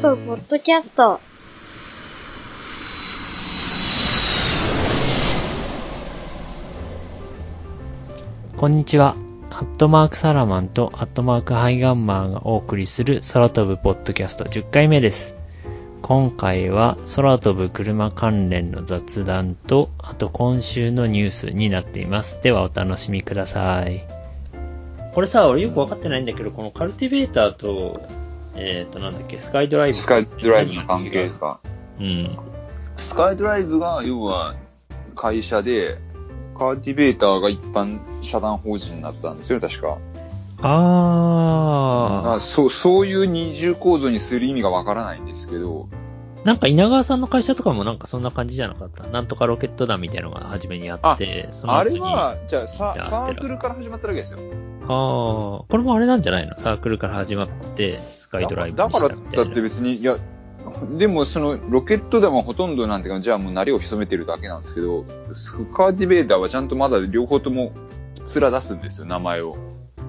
[0.00, 1.20] とポッドキャスト。
[8.56, 9.14] こんにちは。
[9.50, 15.36] アットマークサラマンとアットマークハイガンマーがお送りする空飛ぶポッドキャスト10回目です。
[16.00, 22.42] 今回は空飛ぶ車関連の雑談と、あと今週のニュースになっています。
[22.42, 24.06] ではお楽しみください。
[25.12, 28.00] これさ、俺よくわかってないんだけど、このカルティベーターと、
[28.54, 29.94] えっ、と、なんだっけ、スカイドライブ。
[29.96, 31.60] スカイドライブの関係ですか？
[31.98, 32.38] うん。
[32.96, 34.54] スカイドライブが、要は、
[35.14, 35.98] 会社で、
[36.58, 39.98] カーティベーターが一般社団法人になったんですよ、確か。
[40.62, 46.09] ああそう、そういう二重構造にする意味がわからないんですけど、ー。
[46.44, 49.06] なんか稲川さんの会社とかもなんかそんな感じじゃなかった？
[49.08, 54.38] なんとかロケット団みたいなのが初めにあって、そのあれは、じゃあサ、サークルから始まったわけですよ。
[54.84, 56.56] ああ、これもあれなんじゃないの？
[56.56, 59.08] サークルから始まって、スカイドライブだから。
[59.08, 60.16] だって別に、いや、
[60.96, 65.04] でもそのロケット弾はほとんどなんていうか、じゃあもう鳴りを潜めてるだけなんですけど、
[65.74, 67.72] カーティベーターはちゃんとまだ両方とも
[68.34, 69.54] 面出すんですよ、名前を。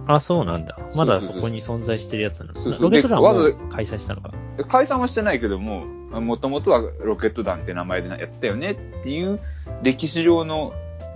[0.07, 0.79] あ、そうなんだ。
[0.95, 4.33] まだそこに存在してるやつなのそうそうロケット団もでわざ開催したのか。
[4.63, 5.85] 解散はしてないけども、
[6.19, 9.39] もともとはロケット団って名前でやったよねっていう
[9.83, 10.73] 歴史上の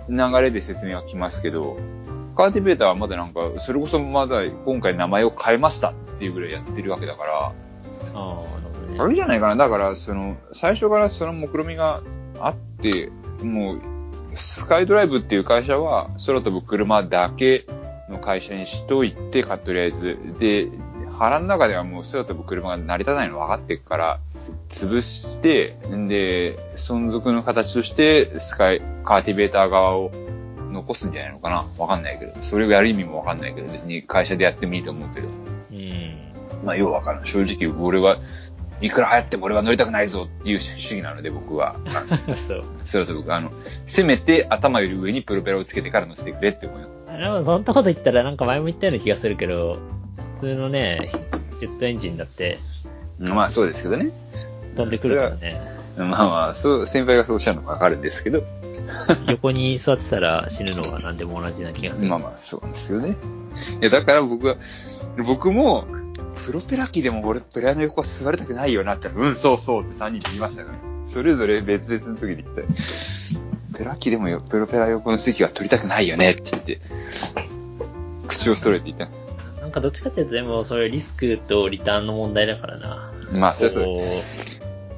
[0.08, 1.78] 流れで説明は来ますけど、
[2.36, 7.52] カーティベーターはまだなんか、それこそまだ今回名前を変えましたっていうぐらいやってるわけだから、
[8.14, 8.42] あ。
[8.98, 9.56] あれじゃないかな。
[9.56, 12.02] だから、その、最初からその目論みが
[12.40, 13.10] あって、
[13.42, 13.80] もう、
[14.34, 17.66] スカイドライブっていう会社は、空飛ぶ車だけ
[18.10, 20.18] の会社にしといて、かとりあえず。
[20.38, 20.68] で、
[21.18, 24.20] 腹の中ではもう空飛ぶ車が成り立たないの分かってるから、
[24.68, 25.76] 潰して、
[26.08, 30.12] で、存続の形として、スカイ、カーティベーター側を
[30.70, 32.42] 残すんじゃないのかなわかんないけど。
[32.42, 35.28] それをやる意味もわかんないけど、別に会社でやってもいいと思うけど。
[35.72, 36.14] うん。
[36.64, 37.26] まあ、ようわからん。
[37.26, 38.18] 正直、俺は
[38.80, 41.76] いくら流行っても俺は乗りたくないぞっていう主義なので、僕は。
[42.46, 42.64] そう。
[42.84, 46.88] それと僕、あの、せめて頭より上にプロペラをつけてから乗せてくれって思うよ。
[47.08, 49.95] あでもそんなこと言ったらなんか前も言ったような気がするけど、普
[50.40, 51.10] 通のね、
[51.60, 52.58] ジェットエンジンだって
[53.18, 54.10] まあ、そうですけどね。
[54.76, 55.60] 飛んでくるからね。
[55.96, 58.42] まあまあ、そう、先輩がそうおっしゃるのがわかるんですけど、
[59.28, 62.08] 横に座ってたら死ぬのは何でも同じな気がする。
[62.08, 63.16] まあまあ、そうですよね。
[63.80, 64.56] いや、だから僕は、
[65.24, 65.86] 僕も、
[66.44, 70.74] プロペラ機でも俺、プレイヤーの横は座りたくないよなってうん、そうそうって3人で言いましたよね。
[71.06, 72.62] それぞれ別々の時に言って、
[73.72, 76.80] プロペラ機でもよプロペラ横の席は取りたくないよねって言って、
[78.28, 79.08] 口を揃えて言った。
[79.76, 83.12] かどっちかっていうとでもそれリスクとリターンの問題だからな。
[83.38, 84.02] まあ、それぞれ、こ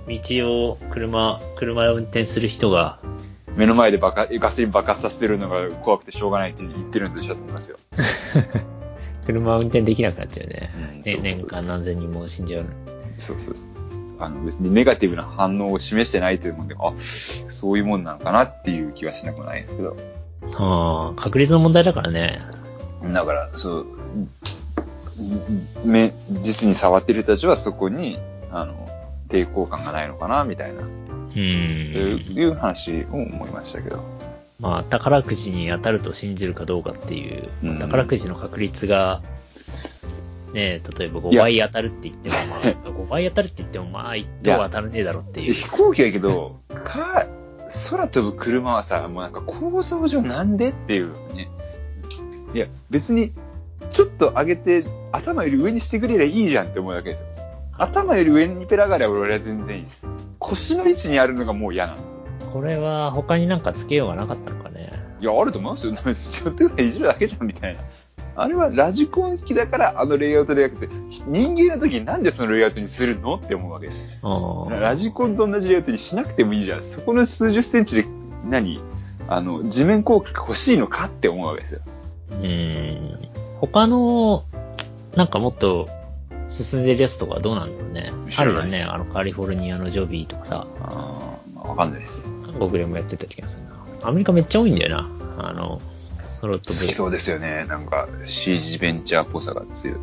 [0.06, 2.98] う道を車、車を運転する人が、
[3.56, 7.78] 目の前でバカガソリン爆発させてるのが怖くてしょうがないって言ってるんでしょと思いますよ。
[9.26, 10.70] 車を運転できなくなっちゃうね。
[10.94, 12.70] うんね年間何千人も死んじゃうの。
[13.16, 13.68] そうそうそう。
[14.20, 16.92] あの、別にネガティブな反応を示してないというもんで、あ、
[17.48, 19.96] そういうもんなのかなっていう気はしなくもないですけど。
[20.52, 22.38] はあ、確率の問題だからね。
[23.12, 23.86] だから、そう、
[25.84, 26.12] め、
[26.42, 28.18] 実に触ってる人たちはそこに、
[28.50, 28.88] あの、
[29.28, 31.38] 抵抗感がないのかな、みたいな、う。
[31.38, 34.02] いうん話を思いましたけど。
[34.60, 39.22] まあ、宝くじに当たると信じるかどうかっていう、うん宝くじの確率が、
[40.52, 45.52] ね例えばい5や倍当たるって言っても、まあ、 5倍当たるって言っても、まあ、1等は当たるねえだろっていう。
[45.52, 47.26] 飛行機はいいけど、か、
[47.90, 51.48] 空飛ぶ車はさ、もうなんか構造上なんでっていうね。
[52.54, 53.32] いや、別に、
[53.90, 57.26] ちょっと上げて、頭より上にしてくれりゃいいじゃんって思うわけですよ。
[57.78, 60.06] 頭より上にペラがりゃ俺は全然いいです。
[60.38, 62.18] 腰の位置にあるのがもう嫌なんですよ。
[62.52, 64.90] これは他になんかつけようがなかったのかね。
[65.20, 65.94] いや、あると思いますよ。
[65.94, 67.80] ちょっとぐらいいじるだけじゃん、みたいな。
[68.36, 70.94] あれはラジコン機だからあのレイアウトでやってて、
[71.26, 74.20] 人間の時になんでそのレイアウトにするのって思うわけです。
[74.80, 76.84] ラジコンと同じレイアウトにしなくてもいいじゃん。
[76.84, 78.06] そこの数十センチで
[78.44, 78.80] 何
[79.28, 81.80] あの、地面効果が欲しいのかって思うわけですよ。
[82.30, 83.27] うん。
[83.60, 84.44] 他の、
[85.16, 85.88] なんかもっと
[86.48, 88.12] 進んでるやつとかどうなんだろうね。
[88.30, 88.82] 知あるよね。
[88.88, 92.24] あのカリフォルニアのジョビーとかさ、ああわかんないです。
[92.44, 94.08] 韓国でもやってた気がするな。
[94.08, 95.08] アメリカめっちゃ多いんだよな。
[95.38, 95.80] あの、
[96.40, 97.64] ソロと好きそうですよね。
[97.68, 99.96] なんか CG ベンチャーっぽさが強い。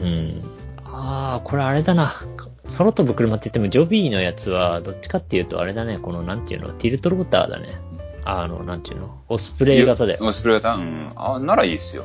[0.00, 0.42] うん。
[0.84, 2.22] ああ、これあれだな。
[2.66, 7.80] ソロ飛ぶ車って言っても、ジョビーのやつは、どっちかっていうと、あれだね、この、なんていうの、ティルトローターだね。
[8.24, 10.18] あの、なんていうの、オスプレイ型だよ。
[10.22, 10.74] オスプレイ型？
[10.74, 11.12] うん。
[11.16, 12.04] あ、ならいいっすよ。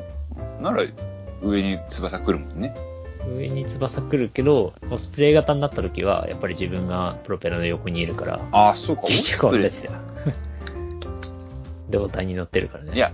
[0.62, 0.84] なら
[1.42, 2.76] 上に翼来るもんね。
[3.30, 9.04] 上に翼来るけど、オスプレイ型になった時は、やっぱり自分がプロペラの横にいるから、ああ、そうか。
[9.04, 9.92] オ結スプレイ局同じだよ。
[11.90, 12.92] 胴体に乗ってるからね。
[12.94, 13.12] いや、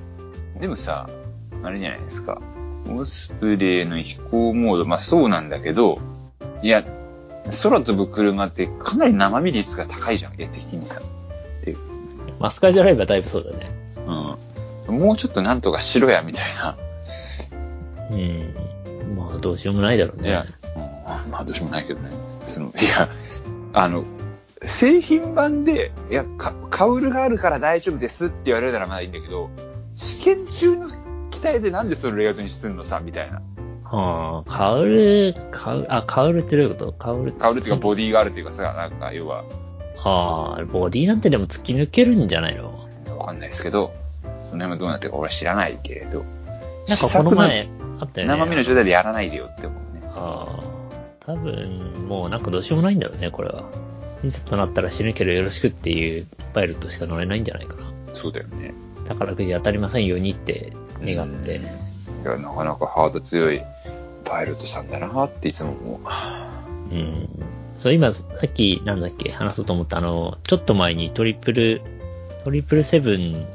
[0.59, 1.09] でもさ、
[1.63, 2.41] あれじゃないですか。
[2.89, 5.99] オスプレイの飛行モード、まあそうなんだけど、
[6.61, 6.83] いや、
[7.63, 11.01] 空飛ぶ車ってかなり生身率が高いじゃん、絵的にさ。
[12.39, 13.69] マスカイドライブはだいぶそうだね。
[14.87, 14.99] うん。
[14.99, 16.77] もうちょっとなんとかしろや、みたいな。
[18.11, 19.15] うん。
[19.15, 20.29] まあ、どうしようもないだろうね。
[20.29, 20.45] いや、
[21.25, 22.09] うん、まあどうしようもないけどね。
[22.45, 23.09] その、いや、
[23.73, 24.03] あの、
[24.63, 29.49] 製品版で、いや、か、カウルがあるから大丈夫ですって言われたらまだいいんだけど、
[29.95, 30.87] 試験中の
[31.31, 33.41] 機体でなんでそれレイアウトにすんのさ、みたいな。
[33.83, 36.91] はあ、カウル、カウル、あ、カウルってどういうこと？
[36.91, 39.45] カウルカウルっていうかボディがあるっていうかさ、なんか、要は、
[40.03, 42.87] ああ、ボディなんてでも突き抜けるんじゃないの？
[43.17, 43.93] わかんないですけど、
[44.43, 46.23] その辺もどうなってるか俺は知らないけれど。
[46.89, 47.69] なんかこの前
[47.99, 48.33] あったよね。
[48.33, 50.01] 生身の状態でやらないでよって思うね。
[50.05, 53.63] ああ、多分、もうなんかどうしようもないんだろうね、これは。
[54.23, 57.91] いざとなったら死ぬけどよろしくっていうパイロットしか乗れないんじゃないかな。
[58.13, 58.73] そうだよね。
[59.07, 61.55] 宝くじ当たりませんようにって願って。
[61.55, 63.61] いや、なかなかハード強い
[64.25, 66.95] パイロットさんだなっていつも思う。
[66.95, 67.29] うん。
[67.77, 71.81] そう、今、さっき、なんだっけ、話そうと思ったあの、ちょっと前にトリプル、
[72.43, 73.47] トリプルセブン、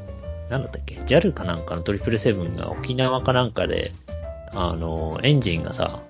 [0.54, 3.92] なんだったっけ ?JAL かなんかのトリプルセブンが沖縄かなんかで、
[4.52, 6.00] あの、エンジンがさ、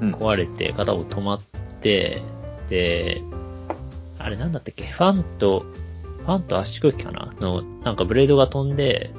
[0.00, 0.14] うん。
[0.14, 1.40] 壊れて片方止まっ
[1.82, 2.22] て、
[2.70, 3.20] で、
[4.18, 4.84] あれなんだったっけ？
[4.84, 7.34] ファンと、ファンと圧縮機かな？
[7.40, 9.10] の、なんかブレードが飛んで、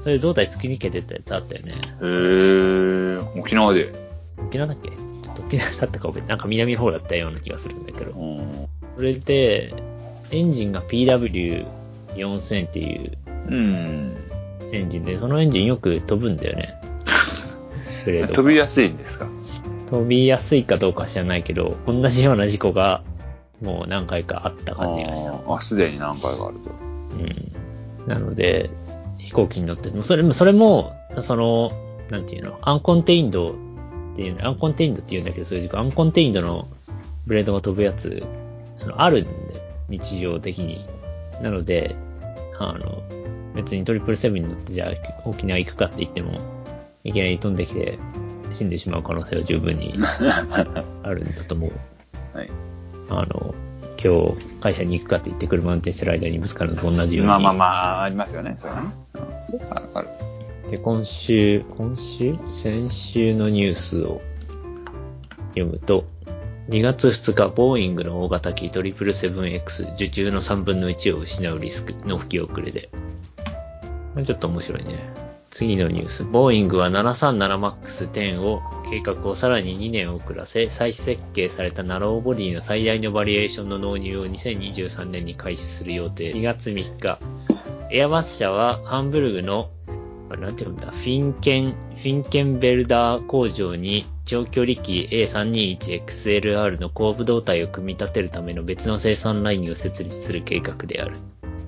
[0.00, 1.74] それで胴体突き抜けてたやつあったよね。
[2.00, 3.92] へー、沖縄で。
[4.38, 4.90] 沖縄だっけ？
[4.90, 8.10] ちょっと沖縄だったかなんか南の方だったような気がするんだけど。
[8.12, 8.68] うん。
[8.96, 9.74] それで、
[10.30, 13.16] エンジンが PW4000 っていう
[13.48, 14.16] うん。
[14.76, 16.74] エンジンで、そのエンジンよく飛ぶんだよね。
[18.04, 19.26] 飛びやすいんですか？
[19.90, 23.02] 飛びやすいかどうかは知らないけど、同じような事故が
[23.62, 25.40] もう何回かあった感じがした。
[25.46, 26.70] あすでに何回かあると。
[26.70, 28.08] うん。
[28.08, 28.70] なので、
[29.18, 31.72] 飛行機に乗って、それも、それも、その、
[32.10, 36.68] なんていうの、アンコンテインドっていうの、アンコンテインドって言うんだけど、そういう事故、アンコンテインドの
[37.26, 38.22] ブレードが飛ぶやつ、
[38.82, 39.30] あのあるんで、
[39.88, 40.84] 日常的に。
[41.40, 41.96] なので、
[42.58, 43.02] あの、
[43.54, 46.40] 別にトリプルセブンに乗ってじゃあ沖縄行くかって言っても、
[47.04, 47.98] いきなり飛んできて
[48.52, 49.94] 死んでしまう可能性は十分に
[51.02, 51.72] あるんだと思う。
[52.36, 52.50] はい。
[53.10, 53.54] あの、
[54.02, 57.28] 今日会社に行くかって言って車運転してる間にぶつかるのと同じように。
[57.28, 58.88] まあまあまあ、ありますよね、それはね。
[59.14, 59.18] う
[59.56, 60.08] ん、そうか、わかる。
[60.70, 62.34] で、今週、今週？
[62.46, 64.22] 先週のニュースを
[65.50, 66.04] 読むと、
[66.70, 72.88] 2月2日、ボーイングの大型機 777X 受注の3分の1を失うリスクの吹き遅れで。
[74.22, 75.12] ちょっと面白いね。
[75.50, 76.24] 次のニュース。
[76.24, 86.32] ボーイングは 737MAX10 を計画をさらに2年遅らせ、再設計されたナローボディの最大のバリエーションの納入を2023年に開始する予定。
[86.32, 87.18] 2月3日、
[87.90, 89.70] エアバス社はハンブルグの
[90.30, 101.16] なんて言うんだ、フィンケン、フィンケンベルダー工場に長距離機 A321XLR の後部胴体を組み立てるための別の生産ラインを設立する計画である。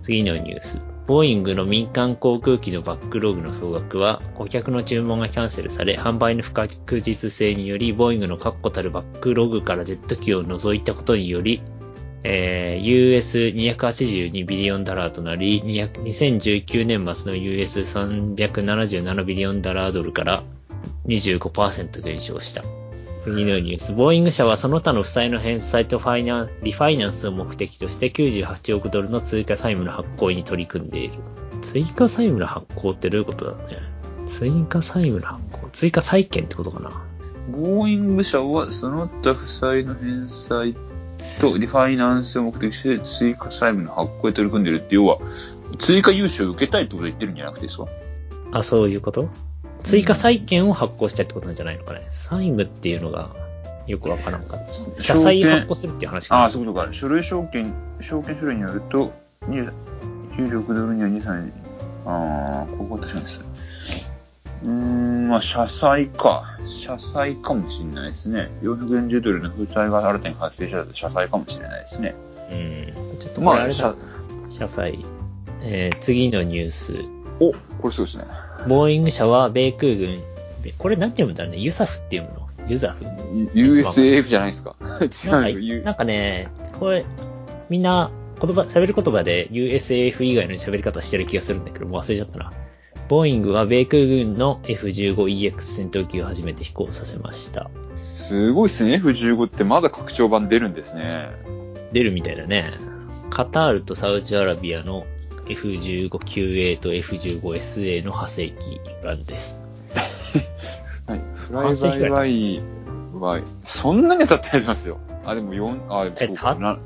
[0.02, 0.80] 次のニュース。
[1.06, 11.62] ボーイングの民間航空機のバックログの総額は、顧客の注文がキャンセルされ、販売の不確実性により、ボーイングの確固たるバックログからジェット機を除いたことにより、
[12.24, 20.42] えー US282 billion dollar となり、200 2019年末の US377 ビリオンダラードルから
[21.06, 22.64] 25%減少した。
[23.26, 23.92] 次のニュース。
[23.92, 31.14] ボーイング社はその他の負債の返済とファイナンリファイナンスを目的として98億ドルの追加債務の発行に取り組んでいる。
[31.60, 33.78] 追加債務の発行ってどういうことだろうね。
[34.28, 37.04] 追加債務の発行追加債権ってことかな
[37.50, 40.76] ボーイング社はその他負債の返済
[41.40, 45.18] とリファイナンスを目的として追加債務の発行に取り組んでるって、要は、
[45.80, 47.88] 追加融資を受けたいってことを言ってるんじゃなくてですか？
[48.52, 49.28] あ、そういうこと？
[49.86, 52.06] 追加債権を発行したいってことなんじゃないのかね。
[52.10, 53.30] 債務っていうのが
[53.86, 54.50] よくわからんかっ
[54.96, 55.00] た。
[55.00, 56.42] 社債発行するっていう話かな。
[56.42, 56.92] ああ、そういうことか。
[56.92, 59.12] 書類証券、証券書類によると、
[59.48, 59.60] に
[60.36, 61.52] 96ドルには2歳、
[62.04, 63.46] ああ、ここ確かにです。
[64.64, 66.58] うーん、まあ、社債か。
[66.68, 68.50] 社債かもしれないですね。
[68.62, 72.14] 440ドルの負債が新たに発生したら社債かもしれないですね。
[72.50, 72.66] うん。
[73.20, 73.94] ちょっとまあ、社、
[74.48, 75.04] 社債。
[75.62, 76.94] えー、次のニュース。
[77.40, 78.24] お、これすごいですね。
[78.68, 80.22] ボーイング社は米空軍、
[80.78, 81.58] これなんて読むんだろうね。
[81.58, 82.46] ユサフって読むの？
[82.68, 83.04] ユザフ
[83.54, 84.74] ？USAF じゃないですか。
[84.80, 86.48] なん 違かうなんかね、
[86.80, 87.04] これ、
[87.68, 88.10] みんな
[88.40, 92.52] 言葉、喋る言葉で USAF 以外の喋り方してる気がするんだけど、もう忘れちゃったな。
[93.08, 97.70] ボーイングは米空軍の F15EX 戦闘機を初めて飛行させました。
[97.94, 98.96] すごいですね。
[98.96, 101.30] F15 ってまだ拡張版出るんですね。
[101.92, 102.72] 出るみたいだね。
[103.30, 105.06] カタールとサウジアラビアの
[105.46, 109.62] F15QA と F15SA の派生機欄です。
[111.06, 111.20] はい。
[111.34, 112.62] フライバイバイ
[113.14, 114.98] は、そんなに当たってないと思いますよ。
[115.24, 116.54] あ、でも4、あ、そうえか。
[116.54, 116.78] な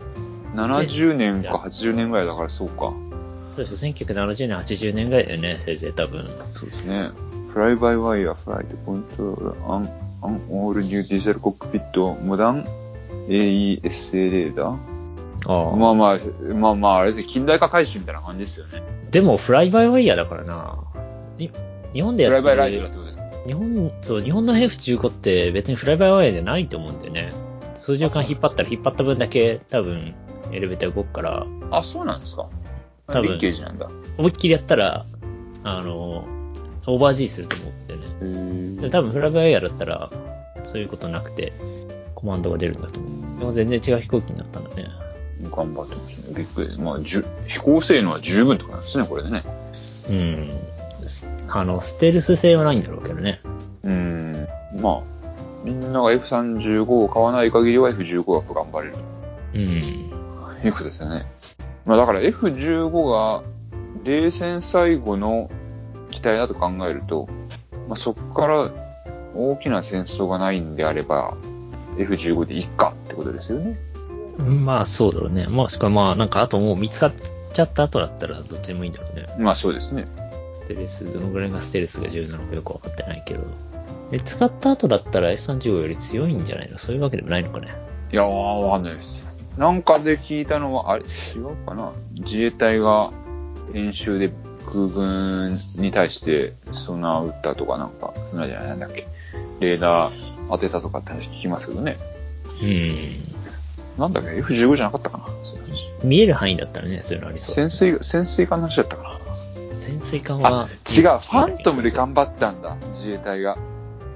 [0.55, 2.76] 70年か80年ぐらいだからそうか。
[2.76, 2.95] そ
[3.55, 3.85] うです。
[3.85, 6.29] 1970年、80年ぐらいだよね、せいぜい多分。
[6.40, 7.11] そうですね。
[7.55, 9.88] Fly by Wire Flight Control on,
[10.23, 12.64] on All New Digital Cockpit モダン
[13.29, 14.90] AESA レーダー
[15.47, 15.77] ああ。
[15.77, 16.19] まあまあ、
[16.55, 18.83] まあまあ、あれですね、近代化改修みたいな感じですよね。
[19.11, 20.79] でも、フライバイワイヤーだからな。
[21.39, 21.49] い
[21.93, 23.25] 日本でフライバイラやってるイトだってことですか？
[23.47, 27.33] 日本、そう、日本の F15 って別にフライバイワイヤーじゃないと思うんだよね。
[27.79, 30.15] 操縦桿引っ張ったら引っ張った分だけ多分
[30.53, 32.47] エレベーター動くから、あ、そうなんですか
[33.07, 33.39] 多分。
[34.19, 35.07] 思いっきりやったら、
[35.65, 36.27] あの、
[36.87, 38.91] オーバー G すると思うんだよね。
[38.91, 40.11] 多分フライバイワイヤーだったら、
[40.65, 41.53] そういうことなくて、
[42.15, 43.39] コマンドが出るんだと思う。
[43.41, 44.89] でも全然違う飛行機になったんだね。
[45.45, 46.39] 頑張ってますね。
[46.39, 46.83] びっくり。
[46.83, 49.45] まあ、じゅ飛行性能は十分ってことなんですね、これでね。
[50.11, 50.51] うん。
[51.49, 53.41] あの、ステルス性はないんだろうけどね。
[53.83, 54.49] うん。
[54.81, 55.01] まあ、
[55.65, 58.95] みんなが F35 を買わない限りは F15 が頑張れる
[59.55, 59.81] うん。
[60.61, 61.27] ということですよね。
[61.85, 63.43] まあだから F15 が
[64.05, 65.51] 冷戦最後の
[66.11, 67.29] 機体だと考えると、
[67.89, 68.71] まあそこから
[69.35, 71.37] 大きな戦争がないんであれば、
[71.97, 73.77] F15 でいいかってことですよね。
[74.41, 75.47] まあそうだろうね。
[75.47, 77.13] もしくはまあなんかあともう見つかっ
[77.53, 79.27] ちゃった後だったらどっちでもいいんだろうね。
[79.39, 80.05] まあそうですね。
[80.53, 83.45] ステレス、どのぐらいがステレスが重要なのかよくわかってないけど。
[84.11, 86.79] で、使った後だったら F35 より強いんじゃないの？
[86.79, 87.69] そういうわけでもないのかね。
[88.13, 89.29] いやー、わかんないです。
[89.59, 91.93] なんかで聞いたのは、あれ、違うかな？
[92.15, 93.13] 自衛隊が
[93.75, 94.33] 演習で
[94.67, 99.07] 空軍に対してソナー撃ったとかなんか、ソナーじゃないなんだっけ？
[99.61, 101.95] レーダー当てたとかって話聞きますけどね。
[102.63, 103.23] うん。
[104.00, 105.26] なんだっけ ?F15 じゃなかったかな
[106.02, 107.54] 見える範囲だったらね、そういうのありそう。
[107.54, 111.02] 潜水、潜水艦の話だったかな潜水艦あは。、違う。
[111.02, 112.76] ファントムで頑張ったんだ。
[112.88, 113.59] 自衛隊が。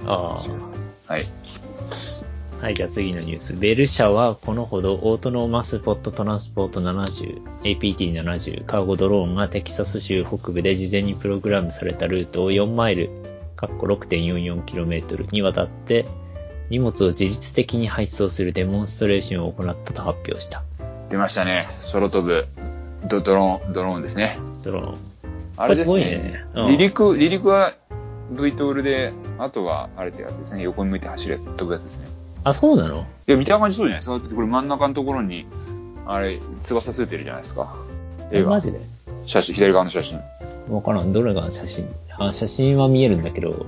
[0.05, 1.21] あはい。
[2.61, 2.65] あ。
[2.65, 3.53] はい、じゃあ次のニュース。
[3.55, 13.09] ベル社はこのほどオートノーマスポットトランスポート70、APT70 カーゴドローンがテキサス州北部で事前にプログラムされたルートを4マイル、
[13.55, 16.05] かっこ 6.44km にわたって
[16.69, 20.63] 荷物を自律的に配送するデモンストレーションを行ったと発表した。
[21.09, 21.67] 出ましたね。
[21.91, 22.47] 空飛ぶ
[23.07, 24.39] ドドローン、ドローンですね。
[24.63, 24.97] ドローン。
[25.57, 26.45] あれですこれすごいねね。
[26.55, 27.73] うん離陸、離陸は
[28.31, 30.63] V トールで、あとはあれってやつですね。
[30.63, 32.07] 横に向いて走るやつ、飛ぶやつですね。
[32.43, 33.05] あ、そうなの？
[33.27, 34.17] いや、見た感じそうじゃないですか。
[34.17, 35.45] だってこれ真ん中のところに、
[36.07, 37.75] あれ、翼ついてるじゃないですか。
[38.31, 38.49] 映画。
[38.49, 38.79] マジで？
[39.27, 40.19] 写真、左側の写真。
[40.69, 41.13] わからん。
[41.13, 41.87] どれが写真？
[42.17, 43.67] あ、写真は見えるんだけど、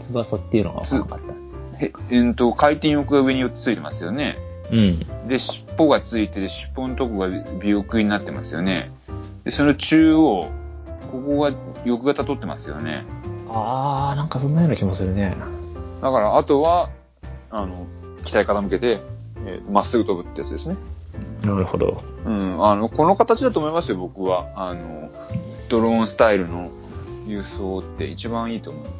[0.00, 1.43] 翼っていうのがわからなかった。
[1.84, 4.38] へえーと、回転翼が上に4つついてますよね。
[4.70, 5.28] うん。
[5.28, 8.90] で、尻尾がついてて、尻尾のとこが尾翼になってますよね。
[9.44, 10.48] で、その中央、
[11.12, 11.52] ここが
[11.84, 13.04] 翼型取ってますよね。
[13.48, 15.36] あー、なんかそんなような気もするね。
[16.00, 16.90] だから、あとは、
[17.50, 17.86] あの、
[18.24, 19.00] 機体傾けて、
[19.46, 20.76] えーまっすぐ飛ぶってやつですね。
[21.44, 22.02] なるほど。
[22.24, 24.46] うん、あの、この形だと思いますよ、僕は。
[24.56, 25.10] あの、
[25.68, 26.66] ドローンスタイルの
[27.26, 28.82] 輸送って一番いいと思う。
[28.84, 28.90] ま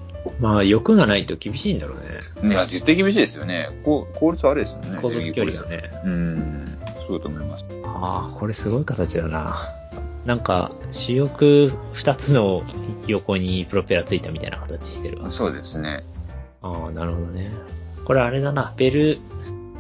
[0.59, 2.55] あ、欲がないと厳しいんだろうね。
[2.55, 3.71] いや、絶対厳しいですよね。
[3.85, 4.99] こう効率悪いですよね。
[5.01, 5.91] 高速距離がね。
[6.05, 7.67] うん、そうだと思います。
[7.85, 9.57] ああ、これすごい形だな。
[10.25, 12.63] なんか、主翼二つの
[13.07, 15.31] 横にプロペラついたみたいな形してるわ。
[15.31, 16.03] そうですね。
[16.63, 17.51] ああ、なるほどね。
[18.07, 19.19] これあれだな、ベル、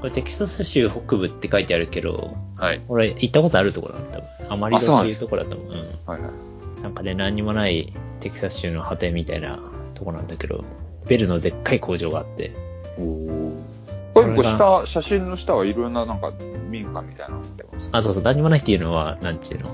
[0.00, 2.80] これテキサス州北部って書いてあるけど、はい。
[2.80, 4.52] これ行ったことあるところだ多分。
[4.52, 5.72] アマリあそういうところだと思う。
[5.72, 5.78] うん。
[6.06, 6.82] はいはい。
[6.82, 9.58] なんかね、何にもないテキサス州の果てみたいな
[9.94, 10.64] とこなんだけど、
[11.06, 12.52] ベルのでっかい工場があって、
[12.96, 16.32] これ、ここれが下、写真の下はいろんななんか
[16.70, 17.88] 民家みたいなのってます？
[17.92, 19.70] あ、そうそう、何にもないっていうのは、なんちゅうの？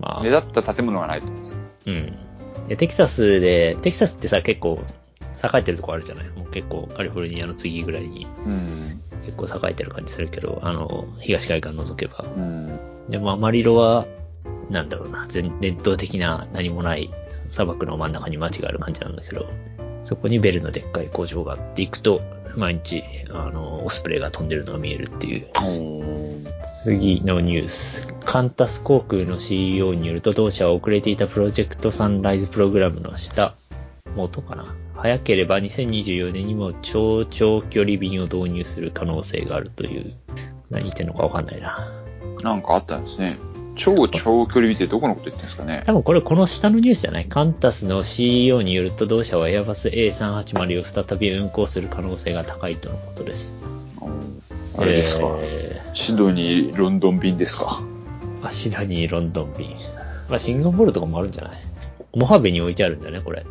[0.00, 1.32] まあ目、立った建物がないってこ
[1.84, 1.90] と。
[1.90, 2.16] うん。
[2.68, 4.80] で、テキサスで、テキサスってさ、結構、
[5.44, 6.28] 栄えてるとこあるじゃない？
[6.28, 9.00] もう結構、カリフォルニアの次ぐらいに、うん。
[9.26, 12.24] 結構栄えてる感じするけど、あの、東海岸除けば。
[12.36, 12.80] うん。
[13.08, 14.06] でも、アマリロは、
[14.70, 17.10] なんだろうな、全伝統的な何もない
[17.52, 19.46] 砂漠の真ん中に街がある感じなんだけど、
[20.04, 22.22] そこにベルのでっかい工場があって行くと、
[22.56, 25.46] 毎日、あの、オスプレイが飛んでるのが見えるっていう。
[26.82, 28.08] 次のニュース。
[28.24, 33.54] カンタス航空の CEO によると、同社は遅れていたプロジェクトサンライズプログラムの下、
[34.16, 40.14] 元かな早ければ2024年にも超長距離便を導入する可能性があるという。
[40.70, 41.90] 何言ってんのかわかんないな。
[42.42, 43.36] なんかあったんですね。
[43.84, 45.82] 超長距離見てどこのこと言ってんですかね？
[45.86, 47.26] 多分これこの下のニュースじゃない？
[47.26, 53.56] カンタスの CEO によると同社はエアバス A380 を再び運航する可能性が高いとのことです。
[54.78, 55.24] あれですか？
[55.42, 57.80] えシドニー、ロンドン便ですか？
[58.42, 59.70] ー、シダニー、ロンドン便。
[60.28, 61.58] まあ、シンガポールとかもあるんじゃない？
[62.14, 63.44] モハベに置いてあるんだね、これ。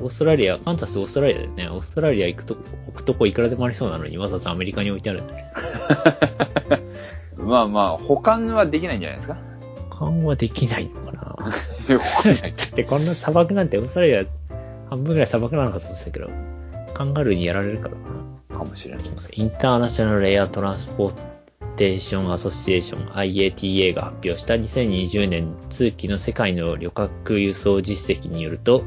[0.00, 1.68] オーストラリア、カンタスオーストラリアだよね。
[1.68, 5.44] オーストラリア行くとこ、置くとこいくらでもありそうなのに、わざわざアメリカに置いてあるんだね。
[7.36, 9.36] まあまあ、保管はできないんじゃないですか？
[9.98, 14.24] 緩和できないのかな だってこんな砂漠なんてオーストラリア
[14.90, 16.30] 半分ぐらい砂漠なのかと思ってたけど、
[16.94, 17.94] カンガルーにやられるから
[18.56, 19.04] かかもしれない。
[19.04, 19.12] な。
[19.32, 21.14] インターナショナルエアトランスポー
[21.76, 28.84] テーションアソシエーション IATA が発表した2020年通期の世界の旅客輸送実績によると、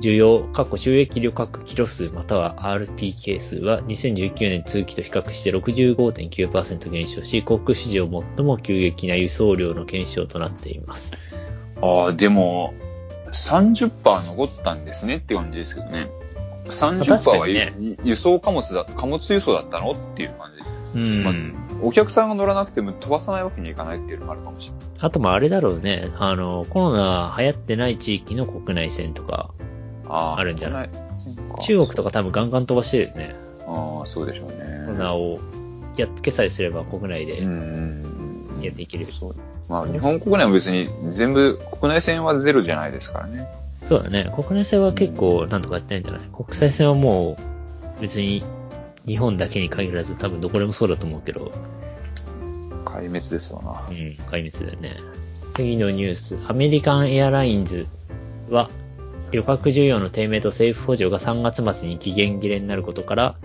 [0.00, 11.12] 需要、過去収益旅客キロ数または RPK 数は2019年通期と比較して65.9%減少し、航空史上最も急激な輸送量の減少となっています。
[11.82, 12.74] ああ、でも、
[13.32, 16.08] 30%残ったんですねって感じですけどね。
[16.66, 20.98] 30%はゆ、確か輸送貨物だ、貨物輸送だったのっていう感じです。
[20.98, 21.34] うんまあ
[21.82, 24.86] お客さんが乗らなくても飛ばさないわけにいかないっていうのもあるかもしれない。
[24.98, 26.10] あと、まあ、あれだろうね。
[26.18, 29.50] あの、コロナ流行ってない地域の国内線とか、
[30.10, 30.86] ああるんじゃない？
[30.86, 30.90] い
[31.62, 33.34] 中国とか多分ガンガン飛ばしてるよね。
[33.66, 34.84] ああ、そうでしょうね。
[34.86, 35.38] コロナを
[35.96, 37.42] やっつけさえすれば国内で。
[38.62, 39.06] やっていける。
[39.06, 39.34] そう。
[39.68, 43.46] まあ、日本国内は別に全部、国内線はゼロじゃないですからね。
[43.76, 44.32] そうだね。
[44.34, 46.22] 国内線は結構なんとかやってないんじゃない？
[46.32, 47.36] 国際線はも
[47.98, 48.42] う別に
[49.06, 51.52] 日本だけに限らず多分どこでもそうだと思うけど、
[52.84, 53.92] 壊滅ですわなう。
[53.92, 53.96] ん、
[54.28, 54.96] 壊滅だよね。
[55.54, 56.38] 次のニュース。
[56.48, 57.86] アメリカンエアラインズ
[58.50, 58.68] は
[59.30, 63.36] 旅客需要の低迷と政府補助が3月末に期限切れになることから、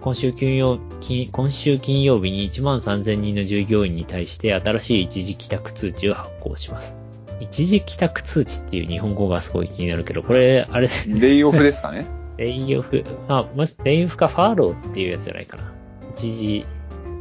[0.00, 6.98] 今週金曜金今週金曜日に1万3000人の従業員に対して新しい一時帰宅通知を発行します。
[7.40, 12.06] 一時帰宅通知っていう日本語がすごい気になるけど、これ、あれ、レイオフですかね？
[12.36, 15.72] レイオフ、あ、まず、レイオフかファーローっていうやつじゃないかな。
[16.16, 16.66] 一時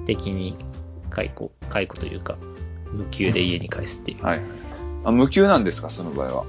[0.06, 0.56] 的に
[1.10, 2.38] 解雇、解雇というか、
[2.92, 4.24] 無給で家に返すっていう。
[4.24, 4.42] はい。
[5.04, 6.46] あ、無給なんですか、その場合は。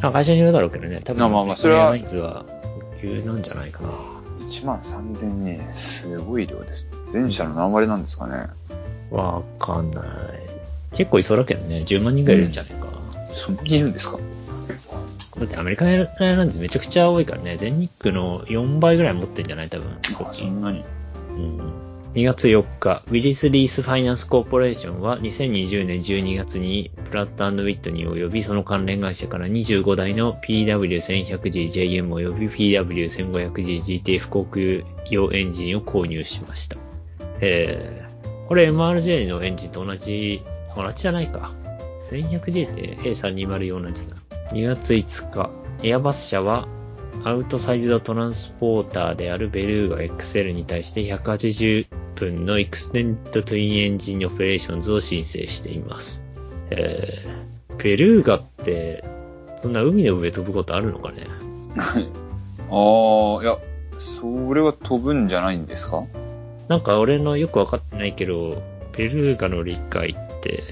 [0.00, 2.44] あ会社によるだろうけどね、多分、まあまあまあそれはエアライは
[3.26, 3.88] なんじゃないかな。
[4.40, 6.86] 1万3000人、すごい量です。
[7.12, 8.46] 全社の何割なんですかね。
[9.10, 10.04] わかんない。
[10.94, 12.88] 結構いそうだけどね、10万人ぐらいいるんじゃないか。
[13.26, 14.18] そんなにいるんですか？
[15.38, 16.04] だってアメリカのエア
[16.36, 19.68] ラインズめちゃくちゃ多いからね、全日空の4倍ぐらい持ってんじゃない？
[19.68, 19.86] 多分、
[20.32, 20.84] そんなに。
[21.30, 21.87] うん
[22.18, 36.76] 2月4日、ウィリス・リース・ファイナンス・コーポレーションは2020年12月にプラットウィットに及びその関連会社から25台の PW1100G-JM 及び PW1500G GTF 航空用エンジンを購入しました。
[37.40, 40.42] えー、これ MRJ のエンジンと同じ、
[40.74, 41.54] 同じじゃないか。
[42.10, 44.16] 1100G って A320 用のやつだ。
[44.50, 45.50] 2月5日、
[45.84, 46.66] エアバス社は
[47.24, 56.24] outsized transporter であるベルーガ XL に対して180分の extended twin engine operations を申請しています。
[56.70, 59.04] えー、ベルーガって、
[59.60, 61.26] そんな海の上飛ぶことあるのかね？
[62.70, 63.58] ああ、いや、
[63.98, 66.04] それは飛ぶんじゃないんですか？
[66.68, 68.62] なんか俺のよくわかってないけど、
[68.96, 70.62] ベルーガの理解って、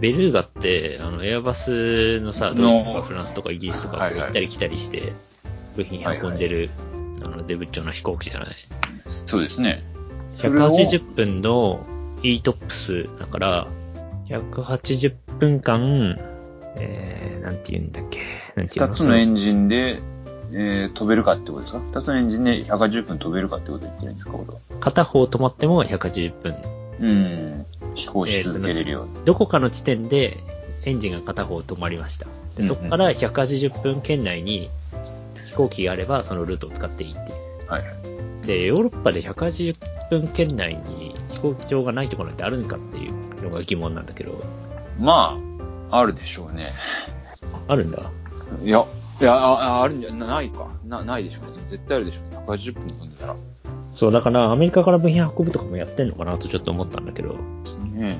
[0.00, 5.12] ベルーガって、あの、エアバスのさ、ドイツとかフランスとかイギリスとか行ったり来たりして、
[5.76, 6.70] 部品運んでる、
[7.24, 8.56] あの、デブッチョな飛行機じゃない。
[9.26, 9.82] そうですね。
[10.36, 11.84] それを180分の
[12.22, 13.66] ETOPS だから、
[14.28, 16.18] 180分間、
[16.76, 18.20] えー、なんて言うんだっけ、
[18.56, 20.00] なんて言う二つのエンンジンで、
[20.54, 21.80] えー飛べるかってことですか？
[21.80, 24.32] 二つのエンジンで180分飛べるかってことを言ってるんですか。
[24.80, 26.56] 片方止まっても180分。
[27.00, 27.66] うん。
[27.94, 29.24] 飛行し続けれるように。
[29.24, 30.36] どこかの地点で
[30.84, 32.26] エンジンが片方止まりました。
[32.56, 34.68] でそこから180分圏内に
[35.52, 37.34] 飛行機があればそのルートを使っていいってい
[37.66, 37.70] う。
[37.70, 38.46] はい。
[38.46, 39.76] で、ヨーロッパで180
[40.10, 44.42] 分圏内に飛行機場がないところってあるのかっていうのが疑問なんだけど、
[44.98, 45.38] ま
[45.90, 46.72] あ、あるでしょうね。
[47.68, 47.98] あるんだ。
[48.62, 48.84] いや、
[49.20, 50.68] いや、あああるんじゃ、なないか。
[50.86, 51.62] な、ないでしょうね。
[51.66, 52.38] 絶対あるでしょうね。
[52.46, 53.36] 180分飛んでたら。
[53.88, 57.34] そう、だからアメリカから部品運ぶとかもやってんのかなとちょっと思ったんだけど、
[57.92, 58.18] ね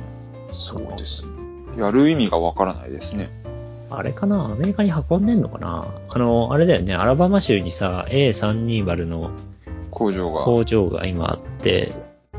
[0.52, 1.26] そうです。
[1.78, 3.30] やる意味がわからないですね。
[3.96, 4.46] あれかな？
[4.46, 5.86] アメリカに運んでんのかな？
[6.08, 9.30] あの、あれだよね、アラバマ州にさ、A320 の
[9.90, 10.44] 工場が。
[10.44, 11.92] 工場が今あって、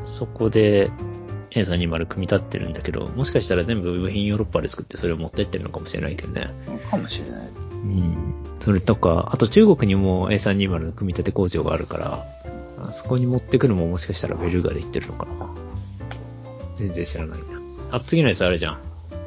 [0.06, 0.92] そこで
[1.52, 6.50] A320 組み立ってるんだけど、もしかしたら全部部品ヨーロッパで作ってそれを持ってってるのかもしれないけどね。
[6.90, 7.48] かもしれない。
[7.48, 8.34] うん。
[8.60, 12.26] それとか、あと中国にも A320 の組み立て工場があるから、
[12.82, 15.50] あそこに持ってくるのももしかしたらベルガで行ってるのかな。
[16.76, 17.46] 全然知らないな。
[17.92, 18.80] あ、次のやつあれじゃん。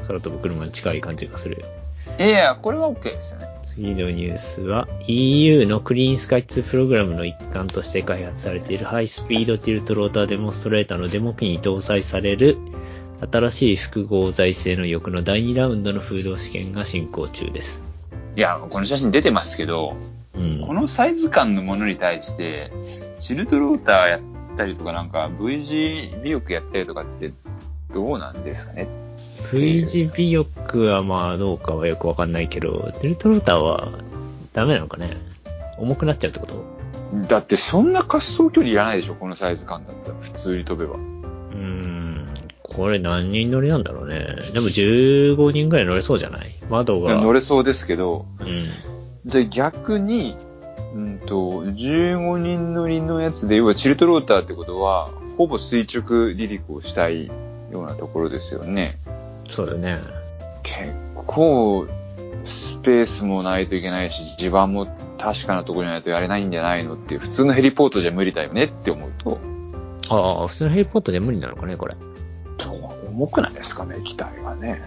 [0.07, 1.65] 空飛ぶ車に近い感じがする。
[2.19, 3.49] いやいや、これは OK ですよね。
[3.63, 12.57] 次のニュースは EU のクリーンスカイ2プログラムの一環として開発されているハイスピードティルトローターデモンストレーターのデモ機に搭載される
[13.31, 17.83] 新しい複合財政の翼の第2ラウンドの風洞試験が進行中です。
[18.35, 19.95] いや、この写真出てますけど、
[20.35, 20.61] うん。
[20.67, 22.73] このサイズ感のものに対して、
[23.19, 24.21] チルトローターやっ
[24.57, 27.33] たりとかなんか V 字尾翼やったりとかって、
[27.93, 28.89] どうなんですかね？
[29.53, 33.89] V 字尾翼はまあどうかはよくわかんないけど、デルトローターは
[34.53, 35.17] ダメなのかね？
[35.79, 36.65] 重くなっちゃうってこと？
[37.29, 40.17] だってそんな滑走距離いらないでしょ、このサイズ感だったら。
[40.21, 40.95] 普通に飛べば。
[40.97, 42.29] うーん、
[42.63, 44.25] これ何人乗りなんだろうね。
[44.53, 46.41] でも15人ぐらい乗れそうじゃない？
[46.69, 47.15] 窓が。
[47.15, 48.47] 乗れそうですけど、うん。
[49.27, 50.37] じゃあ逆に、
[50.95, 57.33] うんと、15人乗りのやつで、要はチルトローターってことは、ほぼ垂直離陸をしたいよ
[57.73, 58.99] うなところですよね。
[59.49, 60.01] そうだね。
[60.63, 61.87] 結構、
[62.45, 64.87] スペースもないといけないし、地盤も
[65.19, 69.39] 確かなところにないとやれないんじゃないのっていう、普通のヘリポートじゃ無理だよねって思うと、
[70.09, 71.97] ああ、普通のヘリポットで無理なのかね、これ。
[73.17, 74.83] 重くないですかね、機体がね。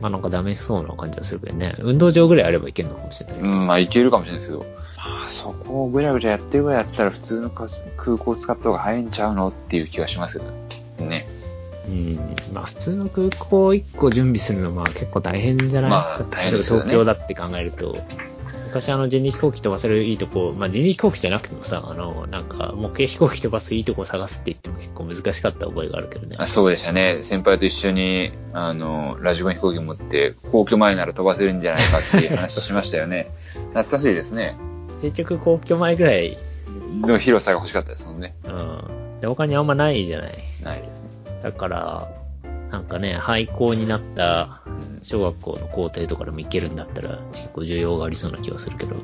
[0.00, 1.74] まあなんかダメそうな感じはするけどね。
[1.78, 3.40] 運動場ぐらいあればいけるのかもしれない。
[3.40, 4.66] うん、まあいけるかもしれないですけど、
[4.98, 10.50] まあそこをぐちゃぐちゃやってるぐらいやったら普通の空空港使った方が早いんちゃうのっていう気がしますけど
[11.08, 11.26] ね。
[11.88, 12.16] うん。
[12.52, 15.90] まあ普通の空港1個準備するのまあ結構大変じゃない？
[15.90, 17.96] まあ大変ですよね東京だって考えると、
[18.66, 26.36] 昔あの人力飛行機飛ばせるいいとこ、まあ人力飛行機じゃなくてもさ、あの、なんか模型飛行機飛ばすいいとこ探すって言っても結構難しかった覚えがあるけどね。
[26.38, 27.20] あそうでしたね。
[27.22, 33.30] 先輩と一緒に、あの、ラジコン飛行機持って、皇居前なら飛ばせるんじゃないかっていう話をしましたよね。
[33.74, 34.56] 懐かしいですね。
[35.02, 36.36] 結局皇居前ぐらい、
[37.00, 38.34] の広さが欲しかったですもんね。
[38.44, 39.20] うん。
[39.20, 40.32] で、他にあんまないじゃない？
[40.62, 41.05] ないですね。
[41.46, 42.08] だから、
[42.72, 48.96] なんかね、廃校になったうん小学校の校庭とかでも行けるんだったら結構需要がありそうな気がするけど。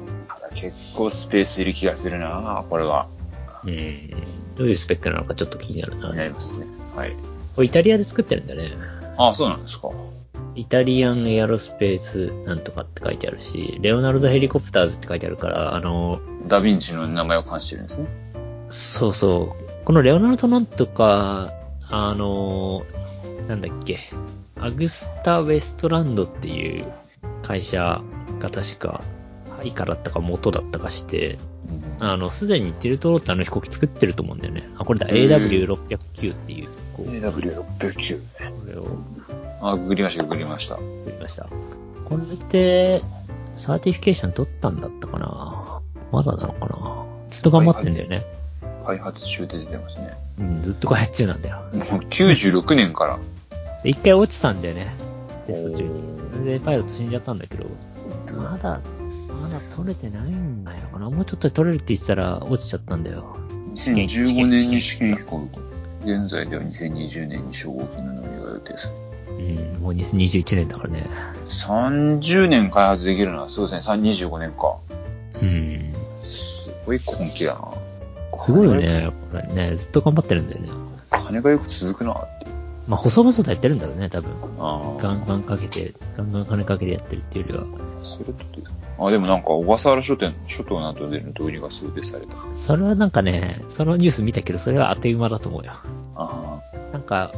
[0.57, 3.07] 結構スペースいる気がするなこれは。
[3.65, 4.11] うん。
[4.57, 6.13] どういうスペックなのかちょっと気になるな。
[6.13, 6.67] なりますね。
[6.97, 7.13] はい。
[7.55, 8.73] これイタリアで作ってるんだね。
[9.17, 9.91] ああ、そうなんですか。
[10.57, 18.09] イタリアンエアロスペースなんとかって書いてあるし、レオナルドヘリコプターズって書いてあるから、あの、ダヴィンチの名前を冠してるんですね。
[18.69, 19.85] そうそう。
[19.85, 21.53] このレオナルドなんとか、
[21.93, 22.87] あの、
[23.49, 24.01] なんだっけ、
[24.59, 26.87] アグスタ・ウェストランドっていう
[27.43, 28.01] 会社
[28.41, 29.05] が確か、
[29.63, 31.39] イカだったか元だったかして、
[31.99, 34.69] あの、すでにティルトローターの飛行機作ってると思うんだよね。
[34.79, 38.19] あ、これだ、へー AW609 っていう、こう、AW609。
[38.19, 38.87] これを
[39.61, 40.77] あ、ググりました、ググりました。
[40.77, 41.47] 作りました。
[42.09, 43.03] これって、
[43.59, 48.25] certification 取ったんだったかなまだなのかなずっと頑張ってんだよね。
[48.83, 50.11] 開発中で出てますね。
[50.39, 51.57] うん、ずっと開発中なんだよ。
[51.73, 53.19] もう96年から。
[53.83, 54.93] で一回落ちたんだよね。
[55.47, 56.45] テスト中に。
[56.45, 57.67] でパイロット死んじゃったんだけど、
[58.37, 58.81] まだ、
[59.41, 61.11] まだ取れてないんだよかな。
[61.11, 63.37] もうちょっとで取れるって言ってたら落ちちゃったんだよ。
[63.75, 65.49] 2015年に試験飛行。
[66.05, 68.95] 現在では2020年に初号機の乗りが予定され
[69.33, 71.07] うん、もう2021年だからね。
[71.47, 74.77] 30年開発できるのはそうですね、25年か。
[75.41, 75.93] うん。
[76.23, 77.61] すごい根気だな。
[78.41, 79.13] すごいよね。
[79.31, 80.71] これね、ずっと頑張ってるんだよね。
[81.11, 82.47] 金がよく続くなって。
[82.89, 84.33] まあ、細々とやってるんだろうね、多分。
[84.59, 87.65] あガンガンかけて、ガンガン金かけてやってるっていうよりは。
[88.03, 88.33] それと
[88.99, 92.37] あ、でもなんか小笠原諸島諸島などでの導入が想定された。
[92.55, 95.73] それはなんかね、そのニュース見たけど、それは当て馬だと思うよ。
[96.17, 96.61] あ
[96.93, 97.33] なんか、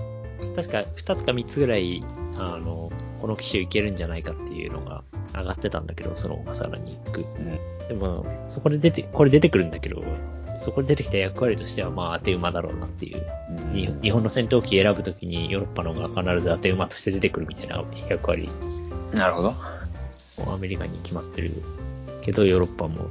[0.56, 2.04] 確か2つか3つぐらい、
[2.38, 5.02] あの、この機種いけるんじゃないかっていうのが
[5.34, 7.20] 上がってたんだけど、その小笠原に行く。
[7.20, 7.88] あ、うん。
[7.88, 10.02] でも、そこで出て、これ出てくるんだけど、
[10.64, 13.22] そこで出てきた役割としては、まあ当て馬だろうなっていう。
[13.72, 18.48] に日本の戦闘機選ぶときにヨーロッパの方が必ず当て馬として出てくるみたいな役割
[19.14, 19.48] なるほど。
[19.48, 19.54] を
[20.54, 21.50] アメリカに決まってる
[22.22, 23.10] けど、ヨーロッパも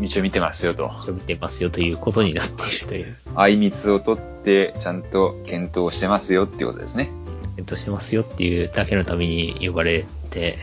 [0.00, 0.88] 道を見てますよと。
[1.02, 7.10] 一応見てますよということになっているという、あいみつを取って、ちゃんと検討してますよっていうことですね。
[7.56, 10.58] えっとしてますよっていうだけのために呼ばれて、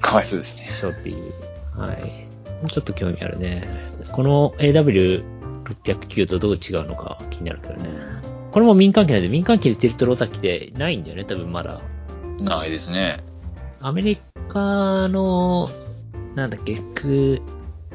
[0.00, 0.70] かわいそうですね。
[0.70, 1.32] しょっていう。
[1.78, 2.26] はい。
[2.70, 3.68] ちょっと興味あるね。
[4.12, 4.54] この
[5.74, 7.88] AW609 とどう違うのか気になるけどね。
[8.52, 11.80] これも民間機なんで、民間機でティルトローター機ってないんだよね、多分まだ。
[12.42, 13.18] ないですね。
[13.80, 15.70] アメリカの、
[16.34, 17.40] なんだっけ、ク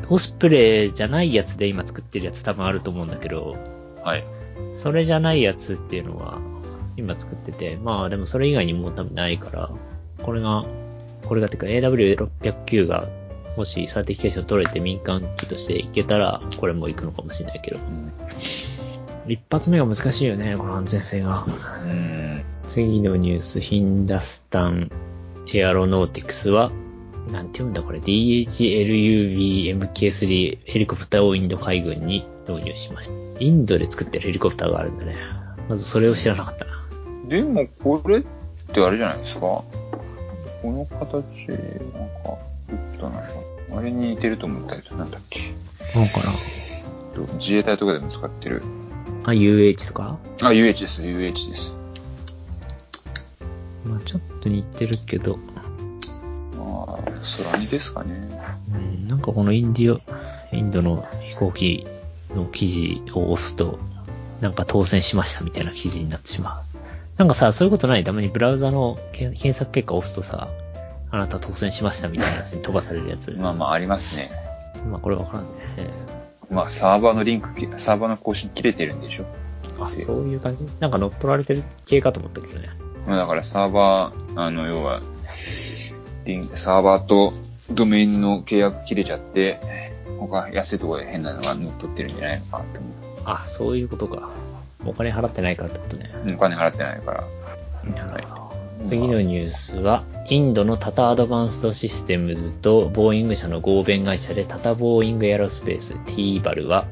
[0.09, 3.57] オスプレイじゃないやつで今作ってるやつ多分あると思うんだけど、
[4.03, 4.23] はい。
[4.73, 6.39] それじゃないやつっていうのは
[6.97, 9.69] 今作ってて、まあでもそれ以外にもう多分ないから、
[10.21, 10.65] これが、
[11.25, 13.07] これがてか AW609 が
[13.57, 17.79] もし certification 取れて民間機としていけたら、これも行くのかもしれないけど。
[19.27, 21.45] 一発目が難しいよね、この安全性が。
[21.45, 21.49] う
[21.93, 22.41] ん。
[22.67, 24.89] 次のニュース、 Hindustan
[25.53, 26.71] Aeronautics は、
[27.31, 33.13] なんて読んだこれ、 DHRUV MK3 ヘリコプターをインド海軍に導入しました。
[33.39, 35.15] インドで作ってるヘリコプターがあるんだね。
[35.69, 36.71] まずそれを知らなかったな。
[37.27, 38.23] でも、これっ
[38.73, 39.41] てあれじゃないですか？
[39.41, 39.63] こ
[40.63, 41.05] の形、な
[41.55, 41.57] ん
[42.23, 42.37] か、
[42.71, 43.33] ちょっとなんか、
[43.77, 45.53] あれに似てると思ったやつなんだっけ？
[45.93, 46.31] なんかな
[47.13, 48.63] と自衛隊とかでも使ってる。
[49.23, 50.17] あ、UH とか？
[50.41, 51.75] あ、UH です、UH です。
[53.85, 55.37] まあちょっと似てるけど、
[56.57, 56.99] まあ、
[57.43, 58.15] 空似ですかね。
[58.73, 60.01] うん、なんかこのインディオ、
[60.55, 61.85] インドの飛行機
[62.33, 63.79] の記事を押すと、
[64.39, 66.63] なんか当選しましたみたいな記事になってしまう。
[67.17, 68.03] なんかさ、そういうことない？
[68.03, 70.47] たまにブラウザのけ検索結果を押すとさ、
[71.11, 73.31] あなた当選しましたみたいなやつに飛ばされるやつ。
[73.31, 74.31] まあまあ、ありますね。
[74.89, 75.49] まあこれわからんね。
[75.77, 75.89] え
[76.49, 79.25] まあ、サーバーのリンクき、サーバーの更新切れてるんでしょ。
[79.77, 80.65] ーあ、そういう感じ？
[80.79, 82.69] なんか乗っ取られてる系かと思ったけどね。
[83.07, 85.01] まあだからサーバー、あの、要は、
[86.25, 87.33] リンサーバーと
[87.71, 89.59] ドメインの契約切れちゃって、
[90.19, 92.89] 他安いところで変なのが乗っ取ってるんじゃないのかなと思
[93.25, 94.29] あ、そういうことか。
[94.85, 96.11] お金払ってないからってことね。
[96.25, 96.35] う。
[96.35, 97.23] お金払ってないから。
[98.07, 98.50] なるほど。
[98.85, 106.85] 次のニュースは、インドのタタアドバンストシステムズとボーイング社の合弁会社でタタボーイングエアロスペース T バルは、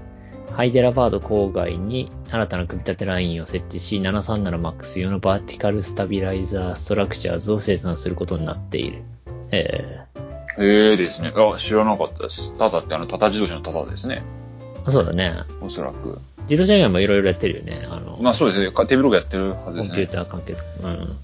[0.55, 9.03] ハイデラバード郊外に新たな組み立てラインを設置し、737MAX 用のバーティカルスタビライザーストラクチャーズを生産することになっている。
[9.51, 10.05] え
[10.57, 11.31] ええですね。
[11.33, 12.57] あ、知らなかったです。
[12.57, 14.21] タタってあの、タタ自動車のタタですね。
[14.83, 15.33] ー、そうだね。
[15.61, 16.19] おそらく。
[16.49, 17.87] 自動車以外もいろいろやってるよね。
[17.89, 18.71] あの、まあそうですね。
[18.87, 19.95] 手ブログやってるはずコンですね。
[19.95, 20.63] ピューター関係とか。
[20.83, 21.17] うん。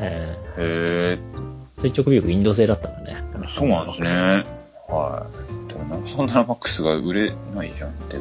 [0.00, 1.48] えー
[1.80, 3.22] 垂直尾翼インド製だったんだね。
[3.46, 4.08] そうなんですね。
[4.88, 5.68] はい。
[5.68, 8.16] でもな、そんなマックスが売れないじゃんって。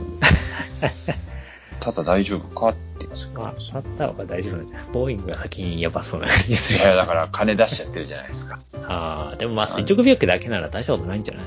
[1.79, 4.91] タタ大丈夫かって言いますまあ、シャッタ大丈夫なんじゃん。
[4.91, 6.79] ボーイングが先にやばそうな感じする。
[6.79, 8.59] いや、だから金出しちゃってるじゃないですか。
[8.89, 11.45] ああ、でもまあ、垂直尾翼だけなら大したことないんじゃない？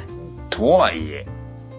[0.50, 1.26] とはいえ、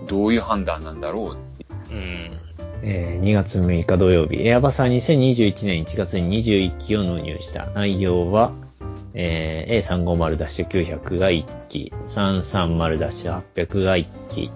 [0.08, 1.66] どういう判断なんだろうって。
[1.92, 2.40] うん。
[2.84, 7.68] えー2月6日土曜日、エアバスは2021年1月に21機を納入した。
[7.68, 8.54] 内容は、
[9.14, 14.50] えー A350-900 が1機、330-800が1機、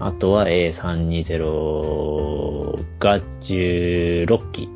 [0.00, 4.70] あとは A320 が16機、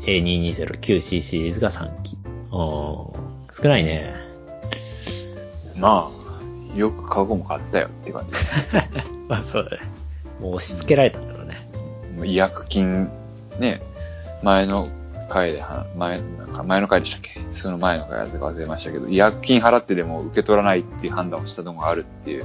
[0.00, 2.18] A2209C シリーズが3機。
[2.50, 4.14] おー少ないね。
[5.78, 6.12] まあ、
[6.78, 8.50] よくカゴも買ったよって感じです。
[9.28, 9.78] まあそうだね。
[10.40, 11.31] もう押し付けられたんだ
[12.24, 13.10] 違約金、
[13.58, 13.82] ね、
[14.42, 14.88] 前の
[15.28, 17.40] 回では、前、なんか前の回でしたっけ？
[17.50, 22.44] その前の回だったか忘れましたけど、違約金払ってでも受け取らないっていう判断をしたのがあるっていう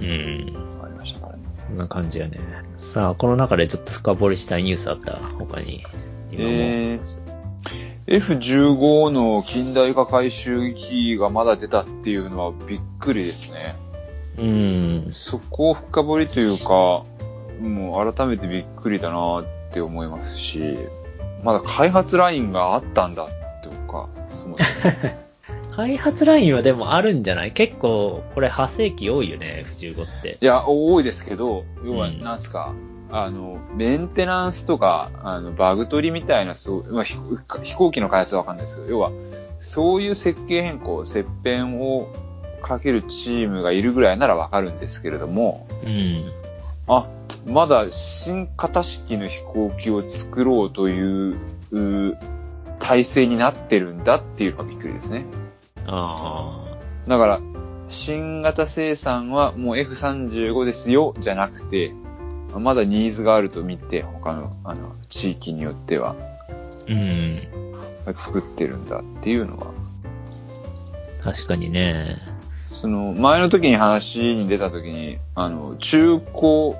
[0.00, 0.56] うん。
[0.84, 1.42] ありましたからね。
[1.66, 2.38] そんな感じやね。
[2.76, 5.16] さあ、この中でちょっと深掘りしたいニュースあった？
[5.16, 5.84] 他に。
[6.30, 6.48] 今も。
[6.50, 13.58] えー、F15 の近代化回収機がまだ出たっていうのはびっくりですね。
[14.38, 14.46] う
[15.08, 15.12] ん。
[15.12, 17.04] そこを深掘りというか、
[17.60, 20.76] もう改めてびっくりだなって思いますし、
[21.44, 23.26] まだ開発ラインがあったんだ
[23.62, 25.12] とか、 そもそも。
[25.72, 27.52] 開発ラインはでもあるんじゃない？
[27.52, 30.38] 結構、これ派生機多いよね、F15 って。
[30.40, 32.72] いや、多いですけど、要は、うんなんすか、
[33.12, 37.14] あの、メンテナンスとか、あの、バグ取りみたいな、そう、まあ、ひ
[37.62, 39.12] 飛行機の開発はわかんないですけど、要は、
[39.60, 42.08] そういう設計変更、切片を
[42.60, 46.32] かけるチームがいるぐらいならわかるんですけれども、うん。
[46.88, 47.06] あ、
[47.48, 51.36] まだ新型式の飛行機を作ろうという、
[51.72, 52.18] う
[52.78, 55.26] 体制になってるんだっていうのがびっくりですね。
[55.86, 56.64] あ
[57.06, 57.40] だから、
[57.88, 61.92] 新型生産はもう F35 ですよ、じゃなくて、
[62.54, 66.92] まだニーズがあると見て、他の、あの、地域によっては、あ。
[66.92, 67.48] うん。
[68.14, 69.72] 作ってるんだっていうのは、
[71.22, 72.16] 確かにね。
[72.72, 76.76] その、前の時に話に出た時に、あの、中古を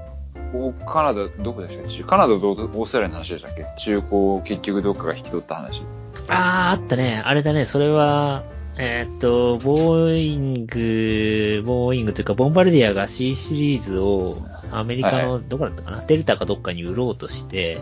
[0.86, 1.90] カナダ、どこでしたっけ？
[1.90, 3.64] 中カナダとオーストラリアの話でしたっけ？
[3.78, 5.82] 中古を結局どっかが引き取った話。
[6.28, 7.22] ああ、あったね。
[7.24, 7.64] あれだね。
[7.64, 8.44] それは、
[8.76, 14.36] えーっと、ボーイング、ボーイングというか、ボンバルディアが C シリーズを
[14.70, 17.80] アメリカはいの、どこだったかな、デルタかどっかに売ろうとして、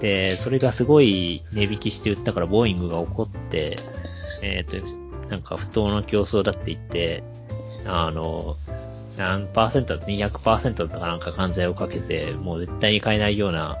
[0.00, 3.78] で、それがすごい値引きして売ったから、ボーイングが怒って、
[4.42, 4.82] えーっ
[5.26, 7.24] と、なんか不当な競争だって言って、
[7.84, 8.42] あの、
[9.18, 13.76] 何パーセントだった？200%だったかなんか関税をかけて、もう絶対に買えないような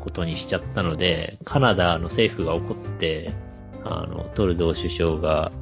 [0.00, 3.32] ことにしちゃったので、カナダの政府が怒って、
[3.84, 5.52] あの、トルドー首相が、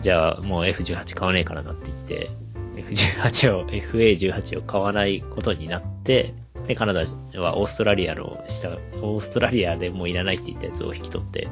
[0.00, 2.30] じゃあもう F18 買わねえからなって言って、
[2.76, 6.34] F18 を、FA18 を買わないことになって、
[6.68, 7.00] で、カナダ
[7.40, 8.68] はオーストラリアの下、
[9.02, 11.48] オーストラリアでもういらないって言ったやつを引き取って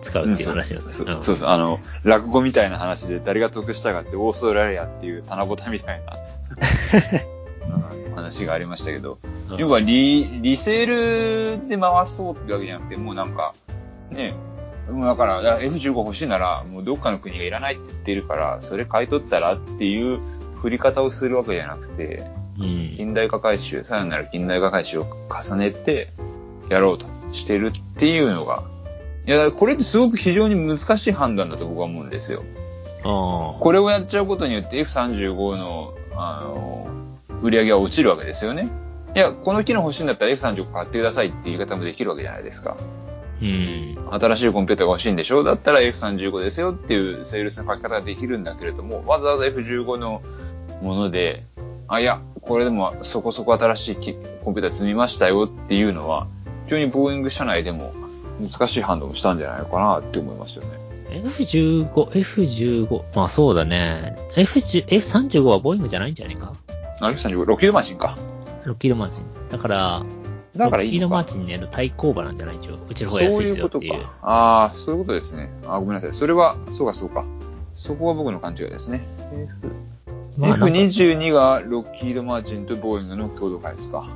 [0.00, 6.39] 使うっていう話なんですそうそうそう、あの、落語みたいな話で誰が得したかってオーストラリアっていう棚ぼたみたいなうん
[8.14, 9.18] 話がありましたけど、
[9.50, 13.52] うん要はリ、リセールで回そうってわけじゃなくて、もうなんか、
[14.10, 14.32] ね、
[14.90, 20.18] もうだから F15 欲しいなら、もうどっかの国がいらないって言ってるから、それ買い取ったらっていう
[20.60, 22.22] 振り方をするわけじゃなくて、
[22.58, 22.94] うん。
[22.96, 26.10] 近代化回収、さらなる近代化回収を重ねて
[26.68, 28.62] やろうとしてるっていうのが、
[29.26, 32.42] いや、これってすごく非常に難しい判断だと僕は思うんですよ。
[33.02, 36.88] これをやっちゃうことによって F35 の、あの、
[37.42, 38.68] 売り上げは落ちるわけですよね。
[39.14, 42.76] いや、この機能欲しいんだったら F35 買ってくださいって言い方もできるわけじゃないですか。
[43.42, 43.98] うん。
[44.10, 45.42] 新しいコンピューターが欲しいんでしょ？
[45.42, 50.22] だったら F35 ですよっていうセールスの書き方ができるんだけれども、わざわざ F15 の
[50.82, 51.44] もので、
[51.88, 56.26] あ、いや、これでもそこそこ新しいきコンピューター積みましたよっていうのは、
[56.66, 57.92] 非常にボーイング社内でも
[58.40, 60.89] 難しい判断をしたんじゃないのかなって思いますよね。
[61.10, 64.16] F15、F15、まあそうだね。
[64.36, 66.54] F10 F35 はボーイングじゃないんじゃないか？
[67.00, 68.16] あ F35、ロッキードマシンか。
[68.64, 69.24] ロッキードマーチン。
[69.50, 70.02] だから、
[70.56, 71.24] だからいいロッキードマー。
[71.24, 72.56] チンねの対抗馬なんじゃない？
[72.56, 72.78] 一応。
[72.88, 73.92] うちの方が安いですよっていう。
[73.92, 74.18] そういうことか。
[74.22, 75.50] ああ、そういうことですね。
[75.64, 76.14] あーごめんなさい。
[76.14, 77.24] それは、そうかそうか。
[77.74, 79.06] そこは僕の勘違いですね。
[80.38, 84.06] まあなんか F22 がロッキードマーチンとボーイングの共同開発か。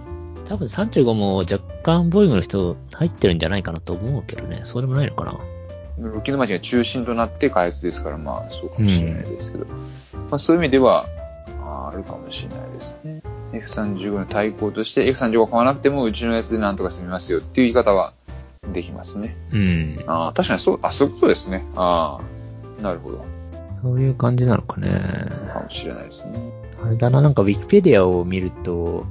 [0.46, 4.60] 多分35も若干ボーイングの人入ってるんじゃないかなと思うけどね。
[4.64, 5.38] そうでもないのかな。
[5.98, 9.66] ロッキードマーチンが中心となって開発ですから、まあそうかもしれないですけど。
[10.30, 11.06] まあそういう意味では、
[11.64, 13.22] あるかもしれないですね。
[13.52, 18.12] F35 の対抗として F35 を買わなくてもうちのやつでなんとか済みますよっていう言い方は
[18.72, 19.36] できますね。
[19.52, 20.04] うん。
[20.06, 21.64] ああ、確かにそう、あ、そういうことですね。
[21.76, 22.18] あ
[22.78, 23.24] あ、なるほど。
[23.82, 24.88] そういう感じなのかね。
[25.52, 26.38] かもしれないですね。
[26.82, 29.06] あれだな、なんか Wikipedia を見ると、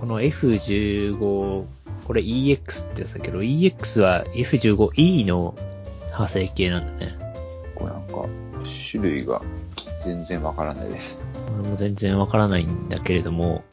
[0.00, 5.54] この F15、これ EX ってやつだけど、EX は F15E の
[6.18, 7.16] 派生系なんだね。
[7.74, 8.24] これなんか、
[8.90, 9.40] 種類が
[10.02, 11.18] 全然わからないです。
[11.54, 13.64] 俺も全然わからないんだけれども、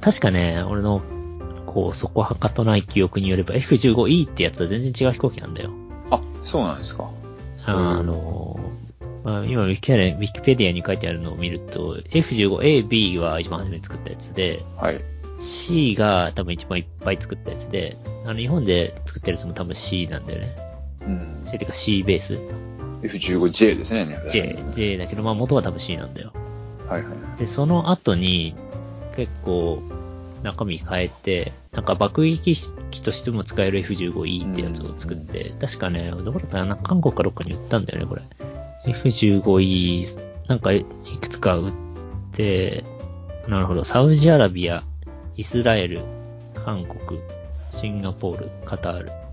[0.00, 1.02] 確かね、俺の、
[1.66, 5.70] こう、そこはかとない記憶によれば F15E ってやつは全然違う飛行機なんだよ。
[6.10, 7.08] あ、そうなんですか。
[7.66, 8.60] あの、
[9.24, 15.00] まあ、今ウィキペディアウィキペディアに書いてあるのを見ると、F15A、B は一番初めに作ったやつで、はい。
[15.40, 20.63] C が多分一番いっぱい作ったやつで、あの日本で作ったやつも多分 C なんだよね。
[21.06, 21.36] うん。
[21.38, 22.38] C ってか C ベース
[23.02, 24.18] F15J ですね。
[24.32, 26.32] ?J、J だけど、まあ元は多分 C なんだよ。
[26.88, 27.38] はいはい。
[27.38, 28.54] で、その後に、
[29.14, 29.82] 結構、
[30.42, 32.56] 中身変えて、なんか爆撃
[32.90, 38.22] 機としても使える F15E ってやつを作って、確かね、どこだったかな韓国かどっかに売ったんだよね、これ。
[38.86, 40.84] F15E、なんかい
[41.20, 41.72] くつか売っ
[42.32, 42.84] て、
[43.48, 44.82] なるほど、サウジアラビア、
[45.36, 46.02] イスラエル、
[46.64, 47.20] 韓国、
[47.72, 49.23] シンガポール、カタール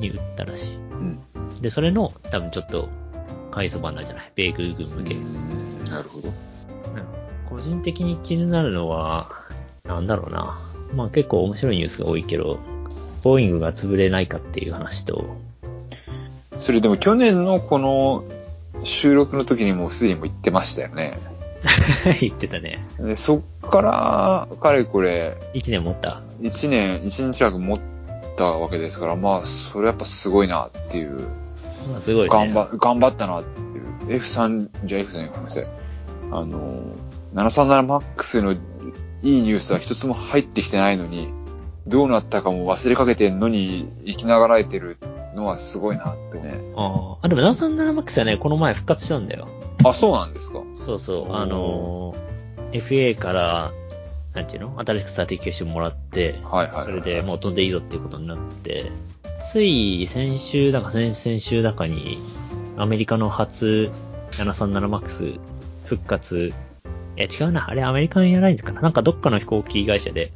[0.00, 1.20] に売ったらしうん。
[1.58, 1.60] い。
[1.62, 2.88] で、それの多分ちょっと
[3.50, 4.32] 改装版なんじゃない？
[4.34, 5.14] 米空軍向け。
[5.14, 6.28] うんなるほど。
[7.48, 9.26] 個人的に気になるのは、
[9.84, 10.58] なんだろうな。
[10.94, 12.58] まあ結構面白いニュースが多いけど、
[13.22, 15.36] ボーイングが潰れないかっていう話と、
[16.52, 18.24] それでも去年のこの
[18.84, 21.18] 収録の時にもうすでにも言ってましたよね。
[22.20, 22.84] 言ってたね。
[22.98, 27.78] でそっから、かれこれ、1年持った？1年、1年近く持っ
[28.36, 31.20] たわけですから、まあ、それやっぱすごいなっていう。
[31.90, 32.28] まあすごいね。
[32.28, 33.60] 頑張、頑張ったなって
[34.08, 34.20] いう。
[34.20, 35.66] F3、じゃあ F じゃないごめんなさい。
[36.30, 36.82] あの、
[37.34, 38.58] 737MAX のい
[39.22, 41.32] いニュースは一つも入ってきてないのに、
[41.86, 44.98] どうなったかも忘れかけてんのに、生きながらえてる
[45.34, 46.58] のはすごいなってね。
[46.76, 47.26] ああ。
[47.26, 49.48] あ、でも 737MAX はね、この前復活したんだよ。
[49.84, 50.60] あ、そうなんですか。
[50.74, 51.32] そうそう。
[51.34, 52.36] あのー
[52.72, 53.72] FAA から、
[54.36, 54.78] なんていうの？
[54.78, 56.84] 新しく certification もらって、はいはいはい。
[56.84, 58.92] それでもう飛んでいいぞっていうことになって、
[59.50, 62.18] つい先週だか先々週だかに、
[62.76, 63.90] アメリカの初
[64.32, 65.40] 737MAX
[65.86, 66.52] 復活、
[67.16, 68.82] いや違うな、あれ American Airlines かな？
[68.82, 70.32] なんかどっかの飛行機会社で、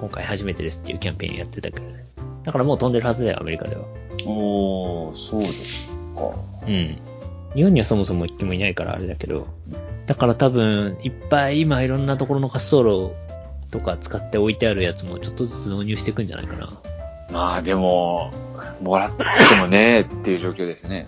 [0.00, 2.04] 今回初めてですっていうキャンペーンやってたけどね。
[2.42, 3.84] だからもう飛んでるはずだよ、アメリカでは。
[4.26, 5.84] おー、そうです
[6.16, 6.32] か。
[6.66, 6.98] うん。
[7.54, 9.46] 日本にはそもそも一機もいないからあれだけど、
[10.06, 13.12] だから多分、いっぱい今いろんなところの滑走路
[13.70, 16.80] とか使って置いてあるやつもちょっとずつ導入していくんじゃないかな。
[17.30, 18.32] まあでも、
[18.80, 19.24] もらって
[19.60, 21.06] もね っていう状況ですね。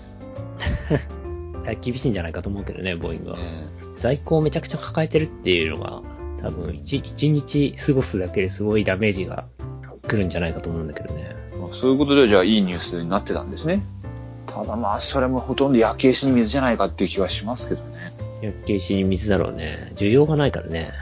[1.83, 3.39] 厳しいんじゃないかと思うけどね、ボーイングは。
[3.39, 6.03] うん在庫をめちゃくちゃ抱えてるっていうのが、
[6.41, 9.47] 多分一、一日過ごすだけですごいダメージが
[10.07, 11.35] 来るんじゃないかと思うんだけどね。
[11.59, 13.83] まあそういうことでじゃあいいニュースになってたんですね。
[14.47, 18.13] ただまあそれもほとんど焼け石に水じゃないかっていう気はしますけどね。
[18.41, 19.93] 薬系石に水だろうね。
[19.97, 20.93] 需要がないからね。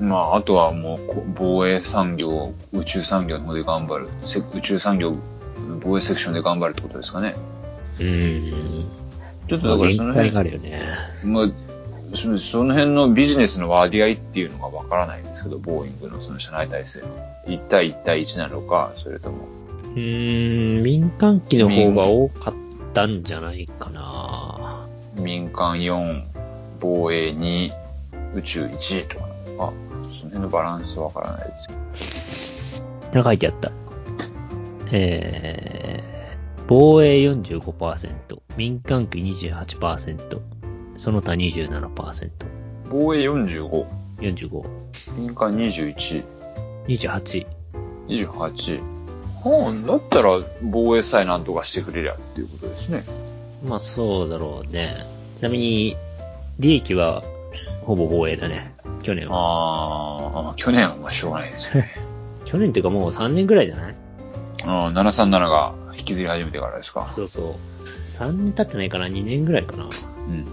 [0.00, 4.08] まああとはもうこ防衛産業、宇宙産業の方で頑張る。
[4.18, 5.12] せ宇宙産業、
[5.80, 7.34] 防衛セクションで頑張るってことですかね。
[7.98, 8.84] うーん。
[9.48, 10.82] ちょっとだからその辺があ、るよね。
[11.24, 11.50] まあ、
[12.14, 17.06] そその辺のビジネスの割合っていうのがわからないんですけど、ボーイングのその社内体制の。
[17.46, 19.48] 1対1対1なのか、それとも。
[19.94, 22.54] うーん、民間機の方が多かっ
[22.92, 24.86] たんじゃないかな。
[25.14, 26.22] 民間4、
[26.80, 27.70] 防衛2、
[28.34, 29.72] 宇宙1とかなのか、
[30.36, 33.24] 辺のバランスわからないですけど。
[33.24, 33.72] 書いてあった。
[34.92, 36.02] え
[36.68, 40.40] 防衛45%、民間機28%、
[40.96, 42.30] その他27%。
[42.90, 43.86] 防衛45、
[44.18, 44.64] 45、
[45.16, 46.24] 民間21、
[46.88, 47.46] 28。
[48.08, 48.80] 28。
[49.44, 53.04] はあ、だったら防衛さえなんとかしてくれりゃっていうことですね。
[53.64, 54.94] まあそうだろうね。
[55.36, 55.96] ちなみに、
[56.58, 57.22] 利益は
[57.82, 58.75] ほぼ防衛だね。
[59.06, 59.36] 去年は。
[60.48, 61.92] ああ、去年はまあしょうがないですよね。
[62.44, 63.94] 去年っていうかもう3年ぐらいじゃない？
[64.66, 67.06] ああ、737が引きずり始めてからですか。
[67.10, 67.54] そうそう。
[68.18, 70.44] 3年経ってないかな ?2 年ぐらいかなうん。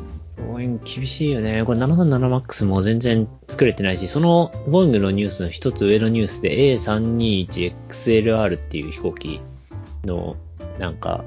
[0.47, 1.64] ボーイング厳しいよね。
[1.66, 9.41] これ 737MAX も全然作れてないし、そのボーイングのニュースの一つ上のニュースで A321XLR っていう飛行機
[10.06, 10.36] の、
[10.80, 11.24] なんか、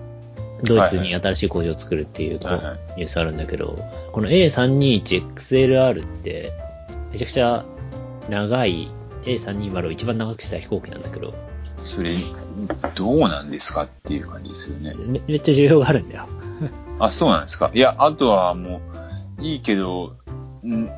[0.62, 3.74] ドイツに新しい工場を作るっていうニュースあるんだけど、
[4.12, 6.51] この A321XLR って、
[7.16, 7.64] めちゃくちゃ
[8.28, 8.90] 長い
[9.22, 11.32] A320 を一番長くした飛行機なんだけど、
[11.82, 12.12] それ、
[12.94, 14.92] どうなんですかっていう感じですよね。
[14.94, 16.26] めめっちゃ需要があるんだよ。
[17.00, 17.70] あ、そうなんですか。
[17.72, 18.82] いや、あとはも
[19.38, 20.12] う、いいけど、
[20.62, 20.90] ん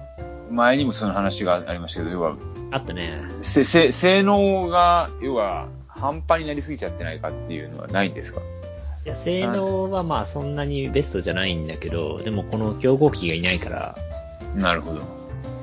[0.51, 2.35] 前にもその話がありましたけど、要は、
[2.73, 3.23] あったね。
[3.43, 8.41] せ、せ、性能が、要は、半端になりすぎちゃってないかっていうのはないんですか？
[9.07, 13.97] いや、性能はまあそんなにベストじゃないんだけど、でもこの競合機がいないから、
[14.57, 15.03] なるほど。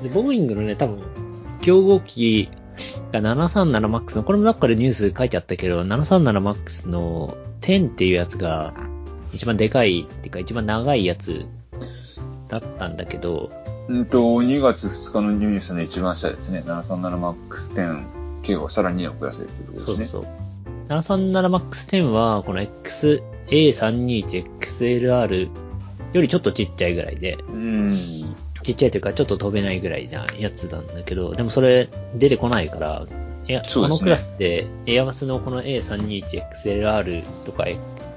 [0.02, 1.02] で、ボーイングのね、多分、
[1.62, 2.48] 競合機
[3.12, 8.74] が 737MAX の、これもどっかでニュース書いてあったけど、737MAX の10っていうやつが、
[9.32, 11.44] 一番でかい、っていうか一番長いやつ
[12.48, 13.50] だったんだけど、
[13.88, 16.64] うんと、2月2日のニュースの一番下ですね。
[16.66, 18.02] 737MAX10
[18.42, 20.06] 計画さらに2をくださいっていうことですね。
[20.06, 20.32] そうそうそう。
[20.88, 25.48] 737MAX10 は、この X、A321XLR
[26.12, 28.35] よりちょっとちっちゃいぐらいで、うん。
[28.66, 33.06] ちっちゃいというか、ちょっと飛べないぐらいなやつなんだけど、でもそれ出てこないから、
[33.46, 37.66] いや、ねこのクラスって、エアバスのこの A321XLR とか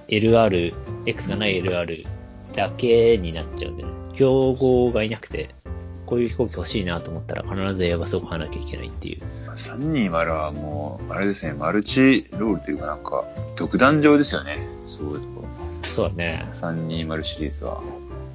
[0.08, 0.74] LR、
[1.06, 2.04] X がない LR
[2.56, 3.90] だけになっちゃうんでね。
[4.16, 5.50] 競合がいなくて、
[6.08, 9.22] こういう飛行機欲しいなと思ったら必ずエアバスを買わなきゃいけないっていう。
[9.56, 13.24] 320はもう、あれですね、マルチロールというかなんか、
[13.56, 14.68] 独壇場ですよね。
[14.88, 15.42] そういうとこ
[15.84, 15.90] ろ。
[15.90, 16.48] そうだね。
[16.54, 17.84] 320シリーズは。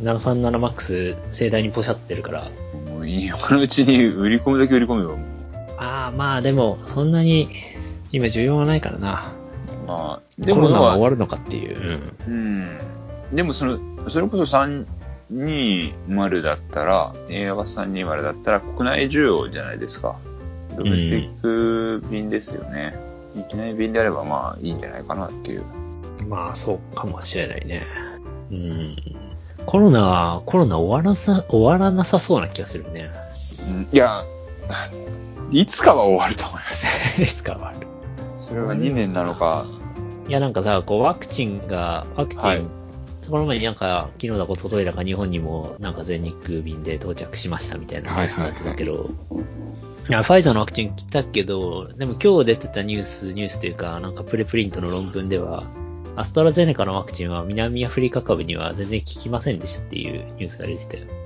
[0.04, 2.50] 737MAX 盛大にポシャってるから。
[2.88, 5.18] もう今のうちに売り込むだけ売り込めばもう、
[5.78, 7.48] ああ、まあでも、そんなに
[8.12, 9.32] 今需要がないからな。
[9.86, 12.12] まあ、でコもまあ、ロナは終わるのかっていう。
[12.26, 12.32] うん。
[12.32, 13.36] うん。
[13.36, 13.78] でもその、
[14.08, 20.16] それこそ320だったら、エアバス320だったら国内需要じゃないですか。
[20.76, 22.96] ドメスティック便ですよね。
[23.36, 25.64] いきなり便であればまあいいんじゃないかなっていう。
[26.28, 27.82] まあ、そうかもしれないね。
[28.50, 28.96] うん。
[29.66, 33.10] コロナは、コロナ終わらさ、終わらなさそうな気がするね。
[33.68, 34.24] うんいや、
[35.50, 36.86] いつかは終わると思います。
[37.18, 37.86] ですか、終わる。
[38.38, 39.66] それが2年なのか、
[40.28, 42.62] いや、なんかさ、こう、ワクチンが、ワクチン、はい
[43.30, 49.10] この前になんか、昨日だか一昨日だか日本にも、なんか全日空便で到着しましたみたいなニュースになってたけど、
[50.08, 55.64] いや、ファイザーのワクチン来たけど、でも今日出てたニュース、ニュースというか、なんかプレプリントの論文では、
[56.16, 61.23] アストラゼネカのワクチンは南アフリカ株には全然効きませんでしたっていうニュースが出てたよ。